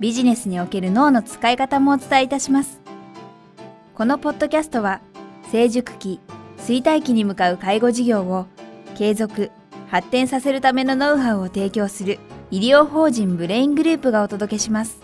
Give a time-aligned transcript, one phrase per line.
[0.00, 2.80] ビジネスにおける脳の使い方もお伝えいたします。
[3.94, 5.02] このポッドキャストは、
[5.52, 6.20] 成熟期、
[6.56, 8.46] 衰退期に向かう介護事業を
[8.96, 9.50] 継続、
[9.88, 12.18] 発展させるためのノウハウを提供する
[12.50, 15.02] 医療法人ブレイングループがお届けします。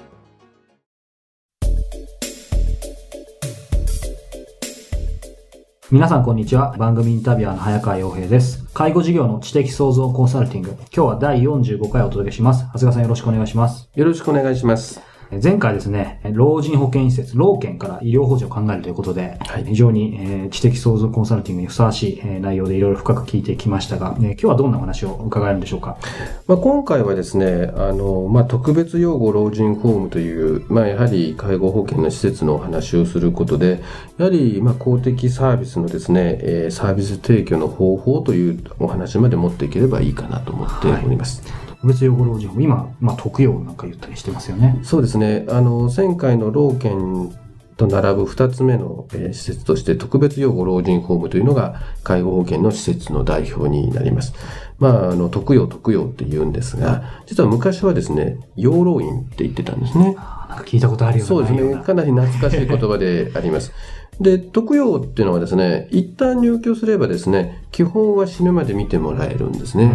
[5.90, 6.74] 皆さんこんにちは。
[6.78, 8.65] 番組インタビュアーの早川洋平です。
[8.76, 10.72] 介護事業の知的創造コンサルティング。
[10.72, 12.64] 今日は第45回お届けします。
[12.64, 13.88] 長谷川さんよろしくお願いします。
[13.94, 15.15] よろしくお願いします。
[15.30, 25.98] 前回ですね、老人保健施設、老健から医療法人を考えるということで、はい、非常に、えー、知的創造コンサルティングにふさわしい、えー、内容でいろいろ深く聞いてきましたが、えー、今日はどんなお話を伺えるんでしょうか？
[26.46, 33.82] まあ、今回はですね、あの、まあ、特別養護老人ホームという、まあ、やはり介護保険の施設のお話をすることで、
[34.18, 41.42] やはり、まあ、公的サービスのですね、えー、サービス提供の方法というお話まで持っていければいいかなと思っております。
[41.42, 44.79] はい特別養護老人ホーム、今、まあ、特養なんか言ったりしてますよね。
[44.82, 45.46] そうですね。
[45.48, 47.34] あの、前回の老犬
[47.76, 54.34] と並ぶ2つ目の、えー、施設として特別養護老人ホームというのが介護保険の施設の代表になります。
[54.79, 60.04] まあ、あの、特養特養って言うんですが、実は昔はですね、養老院って言ってたんですね。
[60.04, 61.29] なんか聞いたことあるような。
[61.29, 61.82] そうですね。
[61.82, 63.73] かなり懐かしい言葉であります。
[64.20, 69.94] で、特養っていうのはですね、一旦入居すればですね、基本は死ぬまで見てもらえるんですね。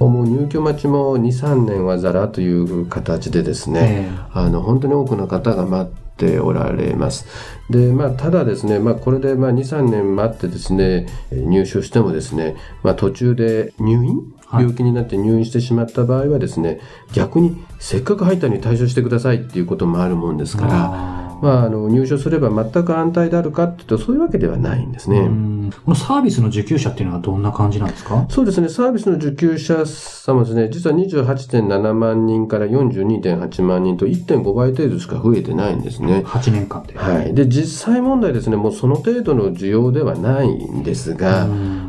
[0.00, 7.26] うもう入居待ちも2、3年はざらという形でですね、あの、本当に多くの方が待っておられます。
[7.68, 14.34] で、まあ、ただですね、まあ、これでまあ2、3年待ってですね、入所してもですね、まあ、途中で入院？
[14.50, 16.80] 病気になって入院してしまった場合はですね、
[17.12, 25.28] 逆にせっかく入ったのに対処してくださいっていうこともあるもんですから、まあ、あの入所すれば全く安泰であるかっていうとそういうわけではないんですね。
[25.84, 28.26] このサービスの受給者っていうのはどんな感じなんですか？
[28.28, 28.68] そうですね。
[28.68, 36.22] サービスの受給者様ですね、実は28.7万人から42.8万人と1.5倍程度しか増えてないんですね。
[36.26, 36.96] 8年間で。
[36.96, 37.34] はい。
[37.34, 41.46] で、実際問題ですね、もうその程度の需要ではないんですが、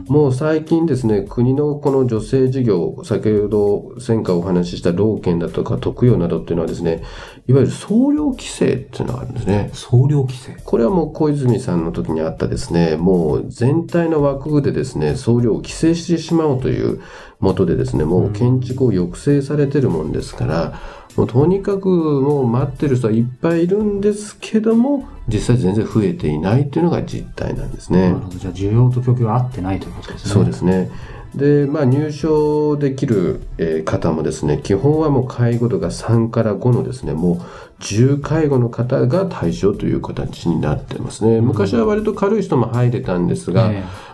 [0.09, 7.03] もう最近ですね、国のこの女性事業、先ほど前回お話しした老健だとか特養などっていうのはですね、
[7.47, 9.69] いわゆる総量規制っていうのがあるんですね。
[9.71, 17.01] 総量規制これはもう小泉さんの時にあったですね、もう全体の枠でですね、総量を規制してしまおうという
[17.39, 20.79] もとでですね、もう建築を抑制されてるもんですから、
[21.19, 28.03] もうとにかくもう待ってる人はいっぱいいるんですけども、実際全然増えていないっていうのが実態なんですね。
[28.03, 28.39] なるほど。
[28.39, 30.31] じゃあ需要と供給が合ってないということですね。
[30.31, 30.89] そうですね。
[31.35, 37.41] で、まあ、入所できる、え方もですね、基本はもう介護度が3から5のですね、もう
[37.79, 41.41] 重介護の方が対象という形になってますね。
[41.41, 43.71] 昔は割と軽い人も入れたんですが、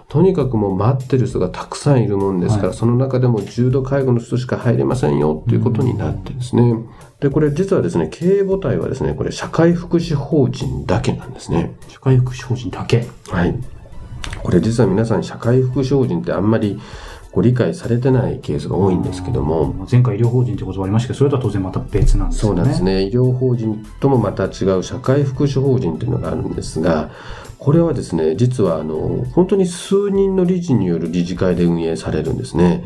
[0.07, 6.75] とにかくもう待ってる人がたくさんいるもんですから、はい、その中でも重度介護の人しか入れませんよということになってですね。
[7.19, 11.75] で、これ実はですね、経営母体はですね、これ社会福祉法人だけなんですね。
[11.87, 13.55] 社会福祉法人だけはい。
[14.43, 16.79] これ実は皆さん社会福祉法人ってあんまり
[17.31, 19.87] ご理解されてないケースが多いんですけども。
[19.91, 22.47] 前回医療法人という言葉ありましたけど、それとは当然また別なんですね。
[22.47, 23.03] そうなんですね。
[23.03, 27.11] 医療法人ともまた違う社会福祉法人というのがあるんですが、
[27.65, 32.83] これはですね、実はあの、本当に数人の理事による理事会で運営されるんですね。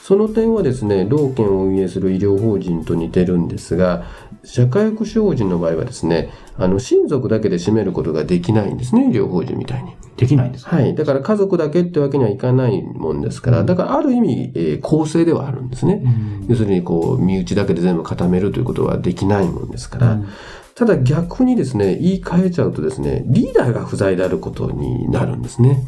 [0.00, 4.04] その点はですね、老健を運営する医療法人と似てるんですが、
[4.42, 9.92] 社会福祉法人の場合はですね、あの、親族だけで占めることができないんですね、医療法人みたいに。
[10.16, 10.94] できないんですはい。
[10.94, 16.02] だから家族だけってわけにはいかないもんですから、だからある意味、えー、公正ではあるんですね。
[16.48, 20.20] 要するに、こう、身内だけで全部固めるということはできないもんですから、
[20.76, 25.82] ただ逆にですね、言い換えちゃうとですね、リーダーが不在であることになるんですね。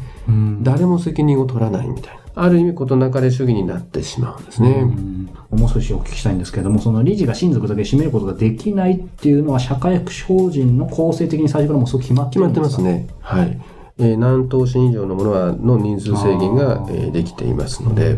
[0.63, 2.19] 誰も責任を取らないみたいな。
[2.33, 4.91] ある意味事なかれ主義になってしまうんですね。
[5.51, 12.59] もう少しお聞きしたいんですけれども、その理事が親族だけ占めることができないっていうのは、社会福祉法人の構成的に最初からもうそう決まってますか？
[12.59, 13.07] 決まってますね。
[13.19, 13.61] はい。
[13.99, 18.17] えー、何等身以上のものはの人数制限が、えー、できていますので。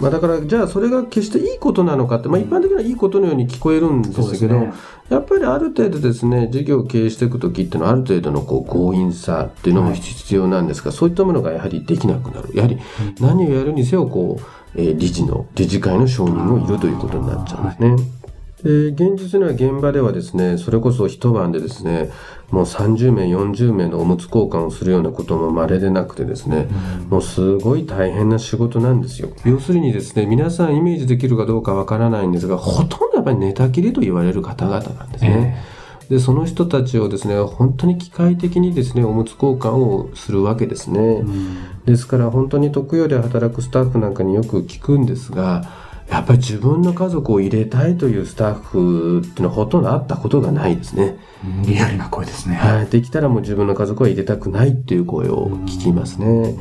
[0.00, 4.72] まあ、だからじゃあそれが決していいことなのかって、まあ、一般的にはいいことのように聞こえるんですけど、ね、
[5.08, 12.50] やっぱりある程度ですね事業を経営していく時っていうのはある程度のこう強引さっていうのも必要なんですが、はい、そういったものがやはりできなくなる。
[12.54, 12.78] やはり
[13.20, 18.23] 何をやるにせよこう、えー、理事の理事会の承認もいるということになっちゃうんですね。
[18.64, 22.10] で現実には現場ではですね、それこそ一晩でですね、
[22.50, 26.68] もう30名、40名のおむつ交換をするようなことも稀でなくてですね、
[27.02, 29.28] うん、もうすごい大変な仕事なんですよ。
[29.44, 35.62] 要するにですね、皆さんイメージできるかどうかわからないんですが、ほとんどやっぱり寝たきりと言われる方々なんですね。
[36.02, 41.00] えー、で、その人たちをですね、本当に機械的にですね、おむつ交換をするわけですね。
[41.00, 51.16] うん、ですから本当に特養で働くスタッフなんかによく聞くんですが、やっぱり自分の家族を入れたいというスタッフっていうのはほとんどあったことがないですね。
[51.64, 52.56] リアルな声ですね。
[52.56, 52.86] はい。
[52.86, 56.56] できたらもう自分の家族は入れたくないっていう声を聞きますね。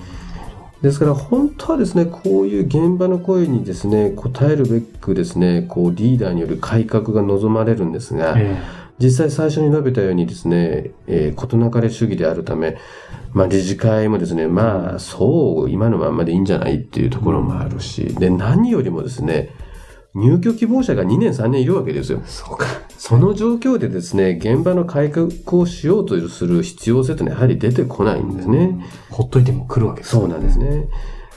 [0.81, 12.77] ですから本当はですね、こういう現場の声にですね、応えるべくですね、こうリーダーによる改革が望まれるんですが、えー実際最初に述べたようにですね、えー、事なかれ主義であるため、
[13.33, 19.49] まあ理事会もですね、まあそう今のまんまでいいんじゃないっていうところもあるし、で、何よりもですね、
[20.15, 22.21] 入居希望者が2年3年いるわけですよ。
[22.25, 22.67] そうか。
[22.97, 28.85] その状況でですね、現場の改革をしようとする必要性というのはやはり出てこないんですね。
[29.09, 30.87] ほっといても来るわけです、ね、そうなんですね。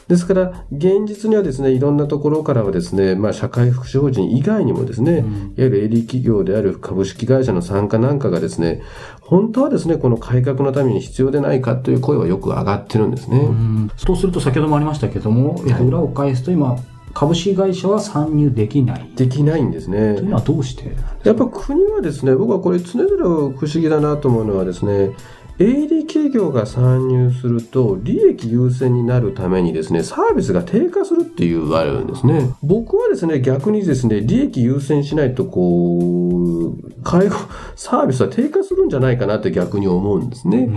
[0.08, 8.82] ですから、現実にはですね、いろんなところからはですね、まあ、社会福祉法人以外にもですね、うん、いわゆる営利企業である株式会社の参加なんかがですね、
[9.20, 13.48] 本当はですね、この改革のために必要でないかという声はよく上がってるんですね。
[13.96, 16.76] そうすると、先ほどもありましたけども、はい、裏を返すと今、
[17.12, 19.10] 株式会社は参入できない。
[19.16, 20.16] できないんですね。
[20.16, 20.94] というのはどうして
[21.24, 25.12] やっぱ国はですね、僕はこれ常々不思議だなと思うのはですね、
[25.58, 32.54] 営利企業が参入すると利益優先になるためにですね、サービスが低下するって言われるんですね。
[32.62, 37.36] 僕はですね、逆にですね、利益優先しないとこう、介護、
[37.74, 40.68] サービスは低下するんじゃないかなって逆に思うんですね。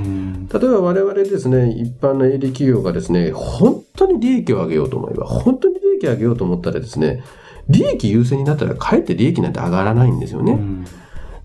[0.54, 7.22] 例えば我々ですね、一般の営利企業がですね、本当に利益を上げようと思えば、本当に利益を上げようと思ったらですね、
[7.68, 10.58] 利益優先になったらかえって利益なんて上がらないんですよね。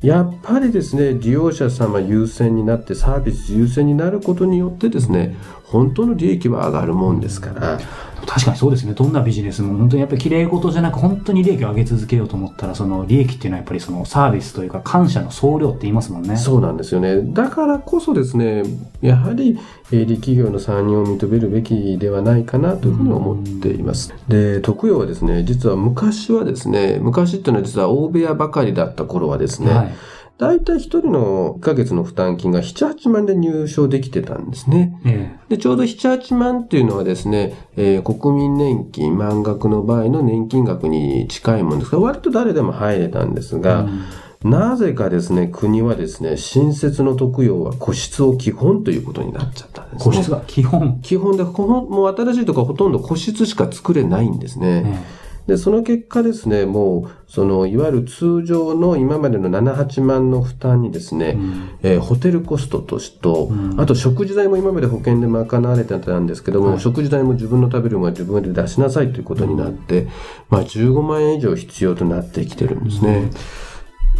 [0.04, 5.34] やっぱりですね、利用者様優先になってサービス優先になることによってですね、
[5.64, 7.80] 本当の利益は上がるもんですから、
[8.26, 8.94] 確かにそうですね。
[8.94, 16.36] どんなビジネスも本当にやっぱり綺麗事じゃなく本当に利益を上げ続けようと思ったら、その利益っていうのはやっぱりそのサービスというか感謝の総量って言いますもんね。
[16.36, 17.20] そうなんですよね。
[17.22, 18.62] だからこそですね、
[19.00, 19.58] やはり
[19.92, 24.14] 営利企業の参入を認めるべきではないかなというふうに思っています。
[24.28, 29.94] で、特養はですね、実は昔はですね、昔っていうのは実は大部屋ばかりだった頃はですね、はい
[30.36, 34.98] 大体一人の1ヶ月の負担金が7、8万で入賞できてたんですね。
[35.04, 43.86] えで、ちょうど7、8万っていうのはですね、えー、国民年金、満額の場合の年金額に近いもんですから、割と誰でも入れたんですが、
[44.42, 50.16] うん、なぜかですね、国はですね、新設の特養は個室を基本ということになっちゃったんですね。
[50.16, 54.82] 個室が基本基本で、もう新しいところほとんど個室しか作れないんですね。
[54.84, 70.08] えで、その結果ですね、もう、その、いわゆる通常の今までの7、8万の負担にですね、うん、えー、ホテルコストとしと、うん、あと食事代も今まで保険で賄われてたんですけども、はい、食事代も自分の食べるものは自分で出しなさいということになって、
[70.48, 73.30] まあ15万円以上必要となってきてるんですね。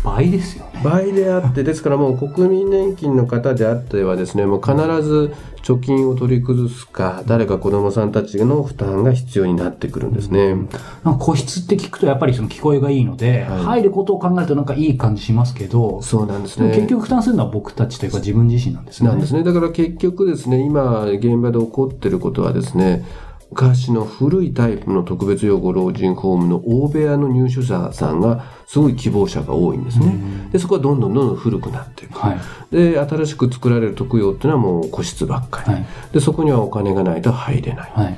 [0.05, 0.83] 倍ですよね。
[0.85, 10.49] 倍であって、 ですからもう国民年金の方であってはですね、もう必ず貯金を取り崩すか、誰か子供さんたちの負担が必要になってくるんですね。
[10.49, 10.69] うん、
[11.05, 16.69] なんか個室って聞くとやっぱりその聞こえがいいので、はい、入ることを考えるとなんかいい感じしますけど、そうなんですね。
[16.75, 19.09] 結局負担するのは僕たちというか自分自身なんですね。
[19.09, 19.43] なんですね。
[19.43, 23.05] だから結局ですね、今現場で起こってることはですね、
[23.55, 30.19] 昔の古いタイプの特別養護老人ホームの大部屋の入所者さんがすごい希望者が多いんですね。
[30.51, 32.19] で、そこはどんどんどんどん古くなっていく。
[32.19, 35.73] はい、で、新しく作られる特養っていうのはもう個室ばっかり。
[35.73, 37.93] はい、で、そこにはお金がないと入れない。
[37.95, 38.17] はい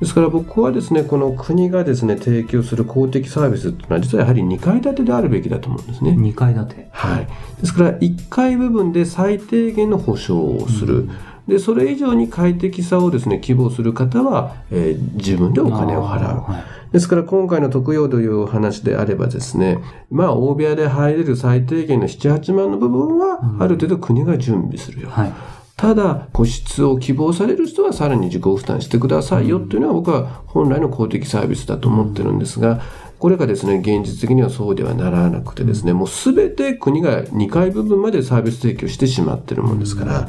[0.00, 6.12] ですから僕はですね、この国がですね、提供する公的サービスっていうのは実はやはり2階建てであるべきだと思うんですね。
[6.12, 7.26] 2階建てはい。
[7.60, 10.94] ですから1階部分で最低限の保証をする。
[10.94, 11.10] うん
[11.48, 16.42] で、それ以上に快適さをですね、希望する方は、えー、自分でお金を払う。
[16.42, 16.58] は
[16.90, 19.78] い、ですから今回の特養という話であればですね、
[20.10, 25.08] まあ大部屋で入れる最低限の7、8万の部分は、ある程度国が準備するよ。
[25.08, 25.32] うんはい。
[25.78, 32.82] ただ、個室を希望される人はさらに自己負担してくださいよっていうのは僕は本来の公的サービスだと思ってるんですが、
[33.18, 40.28] これがですね、現実的にはそうではならなくてですね、もうすべて国が2階部分までサービス提供してしまってるもんですから、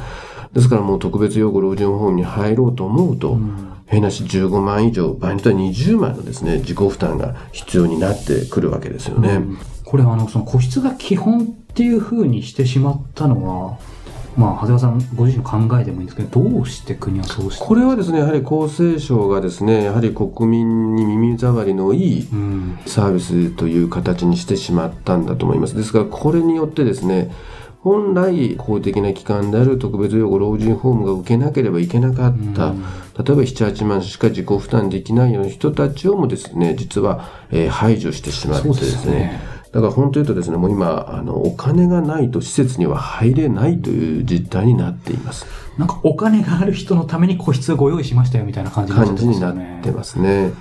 [0.53, 3.37] ですからもう特別養護老人ホームに入ろうと思うと、
[3.85, 9.35] 変なし15万以上、場合によっては20万のですね、自己負担が必要になってくるわけですよね。
[9.35, 13.77] うん、これはあの、その個室が基本っていうふうにしてしまったのは、
[14.37, 22.27] まあ、長谷川さんご自身の考えでもいいんですけど、どうして国はそうしてこれはですね、やはり厚生省がですね、やはり国民に耳障りのいい
[22.85, 25.75] サービスという形にしてしまったんだと思います。
[25.75, 27.31] ですから、これによってですね、
[27.81, 39.39] 本来公的な機関である特別養護老人ホームが受けなければいけなかった、例えば7、8万しか自己負担できないような人たちをもですね、実は、えー、排除してしまってですね、
[39.71, 45.45] だから本当言うとですね、もう今、あの、お金がないと施設には入れないという実態になっています。
[45.77, 49.31] なんかお金がある人のために個室をご用意しましたよみたいな感じになってますね。
[49.31, 50.51] 感じになってますね。